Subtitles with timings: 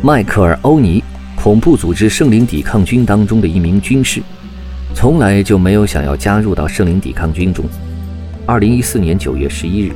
[0.00, 1.02] 迈克尔·欧尼，
[1.34, 4.22] 恐怖组织圣灵抵抗军当中的一名军士，
[4.94, 7.64] 从来就没有想要加入到圣灵抵抗军中。
[8.46, 9.92] 二零一四年九月十一日，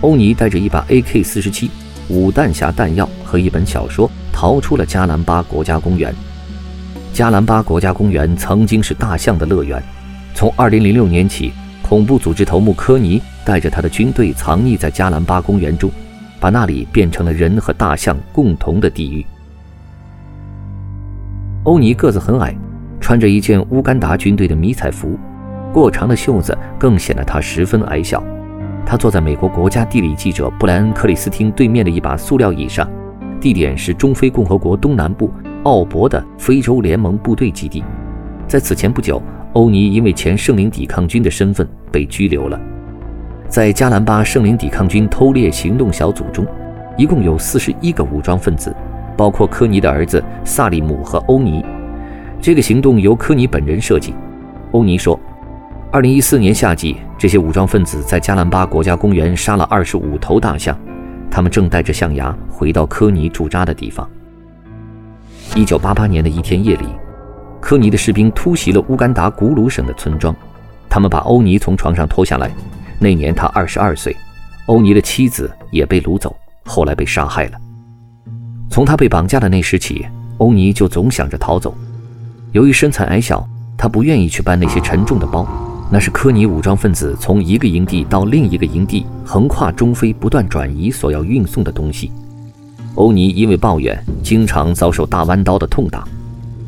[0.00, 1.70] 欧尼带着一把 AK 四十七、
[2.08, 6.12] 五弹匣弹药和一本小说逃出了加兰巴国家公园。
[7.12, 9.80] 加兰巴国家公园曾经是大象的乐园，
[10.34, 15.88] 从二零零六年起，恐怖组织头目科尼带着他的军队藏匿在加兰巴公园中，
[16.40, 19.24] 把那里变成了人和大象共同的地狱。
[21.64, 22.54] 欧尼个子很矮，
[23.00, 25.18] 穿着一件乌干达军队的迷彩服，
[25.72, 28.22] 过长的袖子更显得他十分矮小。
[28.84, 32.86] 他坐在美国国家地理记者布莱恩·克里斯汀对面的一把塑料椅上，
[33.40, 37.82] 地点是中非共和国东南部奥博的非洲联盟部队基地。
[38.46, 39.22] 在此前不久，
[39.54, 42.60] 欧尼因为前圣灵抵抗军的身份被拘留了。
[43.48, 46.46] 在加兰巴圣灵抵抗军偷猎行动小组中，
[46.98, 48.74] 一共有四十一个武装分子。
[49.16, 51.64] 包括科尼的儿子萨利姆和欧尼，
[52.40, 54.14] 这个行动由科尼本人设计。
[54.72, 55.18] 欧尼说，
[55.92, 60.76] 二零一四年夏季，这些武装分子在加兰巴国家公园杀了二十五头大象，
[61.30, 64.08] 他们正带着象牙回到科尼驻扎的地方。
[65.54, 66.86] 一九八八年的一天夜里，
[67.60, 70.34] 科尼的士兵突袭了乌干达古鲁省的村庄，
[70.88, 72.50] 他们把欧尼从床上拖下来。
[72.98, 74.16] 那年他二十二岁，
[74.66, 77.58] 欧尼的妻子也被掳走，后来被杀害了。
[78.74, 80.04] 从他被绑架的那时起，
[80.38, 81.72] 欧尼就总想着逃走。
[82.50, 85.46] 由于身材矮小，他不愿意去搬那些沉重的包，
[85.92, 92.10] 那是科尼武装分子从一个营地到另一个营地，横跨中非不断转移所要运送的东西。
[92.96, 96.02] 欧尼因为抱怨，经常遭受大弯刀的痛打。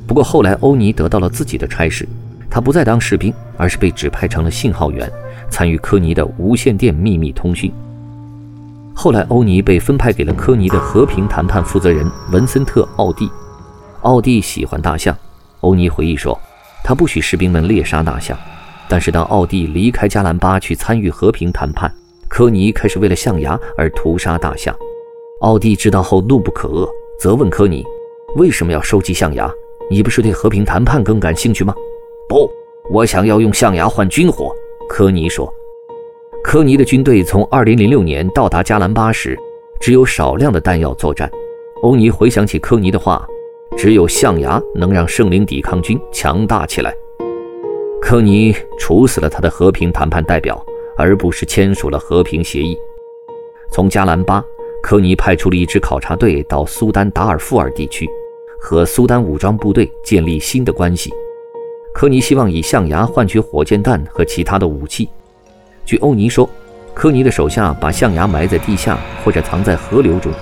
[0.06, 2.08] 不过后来，欧尼得到了自己的差事，
[2.48, 5.10] 他不再当士兵，而是被指派成了信号员，
[5.50, 7.72] 参与科尼的无线电秘密通讯。
[8.98, 13.30] 后来，欧尼被分派给了科尼的和平谈判负责人文森特·奥蒂。
[14.00, 15.14] 奥蒂喜欢大象。
[15.60, 16.36] 欧尼回忆说，
[16.82, 18.36] 他不许士兵们猎杀大象。
[18.88, 21.92] 但是，当奥蒂离开加兰巴去参与和平谈判，
[22.26, 24.74] 科尼开始为了象牙而屠杀大象。
[25.42, 26.88] 奥蒂知道后怒不可遏，
[27.20, 27.84] 责问科尼
[28.36, 29.48] ：“为什么要收集象牙？
[29.90, 31.74] 你不是对和平谈判更感兴趣吗
[32.30, 32.50] ？”“不，
[32.90, 34.50] 我想要用象牙换军火。”
[34.88, 35.52] 科尼说。
[36.46, 39.36] 科尼的军队从2006年到达加兰巴时，
[39.80, 41.28] 只有少量的弹药作战。
[41.82, 43.26] 欧尼回想起科尼的话
[43.76, 46.94] ：“只有象牙能让圣灵抵抗军强大起来。”
[48.00, 50.64] 科尼处死了他的和平谈判代表，
[50.96, 52.78] 而不是签署了和平协议。
[53.72, 54.40] 从加兰巴，
[54.80, 58.08] 科尼派出了一支考察队到苏丹达尔富尔地区，
[58.60, 61.12] 和苏丹武装部队建立新的关系。
[61.92, 65.08] 科尼希望以象牙换取火箭弹和其他的武器。
[65.86, 66.50] 据欧尼说，
[66.92, 70.32] 科尼的手下把象牙埋在地下或者藏在河流中，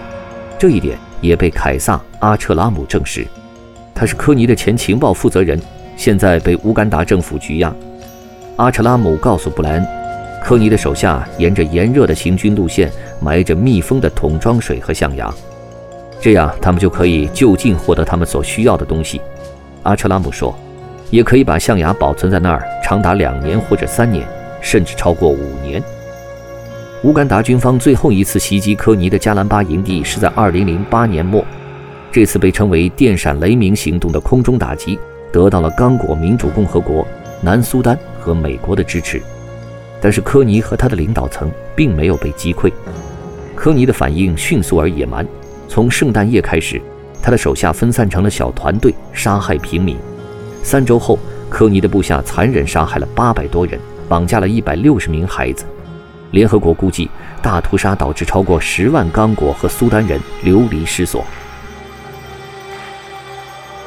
[0.59, 3.27] 这一点也被凯撒·阿彻拉姆证实。
[3.95, 5.61] 他是科尼的前情报负责人，
[5.99, 7.71] 现在被乌干达政府拘押。
[8.57, 9.87] 阿彻拉姆告诉布莱恩，
[10.43, 12.91] 科尼的手下沿着炎热的行军路线
[13.21, 15.31] 埋着密封的桶装水和象牙，
[16.23, 19.21] 这样他们就可以就近获得他们所需要的东西。
[19.83, 20.59] 阿彻拉姆说，
[21.11, 24.27] 也可以把象牙保存在那儿长达两年或者三年。
[24.65, 25.81] 甚至超过五年。
[27.03, 31.45] 乌干达军方最后一次袭击科尼的加兰巴营地是在2008年末，
[32.11, 34.99] 这次被称为“电闪雷鸣行动”的空中打击
[35.31, 37.07] 得到了刚果民主共和国、
[37.43, 39.21] 南苏丹和美国的支持，
[40.01, 42.73] 但是科尼和他的领导层并没有被击溃。
[43.55, 45.27] 科尼的反应迅速而野蛮，
[45.69, 46.81] 从圣诞夜开始，
[47.23, 49.97] 他的手下分散成了小团队，杀害平民。
[50.63, 51.19] 三周后，
[51.51, 53.79] 科尼的部下残忍杀害了800多人。
[54.09, 55.65] 绑架了一百六十名孩子。
[56.31, 57.09] 联合国估计，
[57.41, 61.25] 大屠杀导致超过十万刚果和苏丹人流离失所。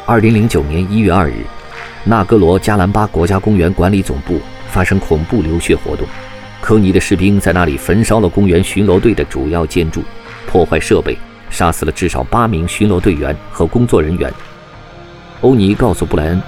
[0.06, 1.44] 二零零九年一月二日，
[2.06, 6.08] 纳戈罗加兰巴国家公园管理总部发生恐怖流血活动，
[6.62, 10.02] 科尼的士兵在那里焚烧了公园巡逻队的主要建筑，
[10.48, 11.18] 破坏设备，
[11.50, 14.34] 杀死了至少八名巡逻队员和工作人员。
[15.42, 16.42] 欧尼告诉布莱恩，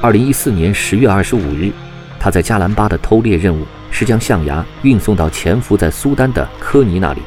[0.00, 1.72] 二零一四年十月二十五日。
[2.20, 7.22] 他在加兰巴的偷猎任务是将象牙运送到潜伏在苏丹的科尼那里。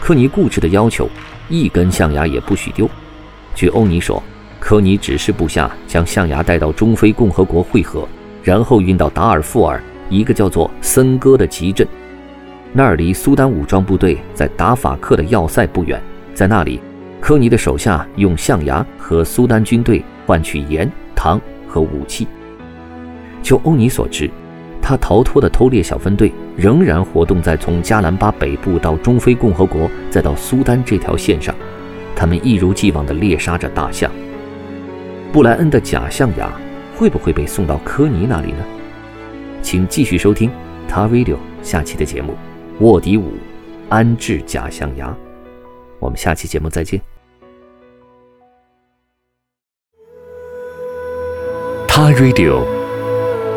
[0.00, 1.10] 科尼固执地要求，
[1.48, 2.88] 一根象牙也不许丢。
[3.56, 4.22] 据欧尼说，
[4.60, 8.06] 科尼指示部下将象牙带到中非共和国汇合，
[8.42, 11.86] 然后运到达尔富尔一个叫做森哥的集镇，
[12.72, 16.00] 那儿离苏丹武装部队在达法克的要塞不远。
[16.34, 16.80] 在那里，
[17.20, 22.28] 科尼的手下用象牙和苏丹军队换取盐、糖和武器。
[23.44, 24.28] 就欧尼所知，
[24.80, 31.54] 他逃脱的偷猎小分队仍然活动在从加兰巴北部到中非共和国再到苏丹这条线上。
[32.16, 34.10] 他们一如既往地猎杀着大象。
[35.30, 36.50] 布莱恩的假象牙
[36.96, 38.64] 会不会被送到科尼那里呢？
[39.60, 40.48] 请继续收听
[40.88, 42.32] 《他 Radio》下期的节目
[42.84, 43.34] 《卧底五
[43.90, 45.08] 安置假象牙》。
[45.98, 46.98] 我们下期节目再见。
[51.86, 52.64] 他 Radio，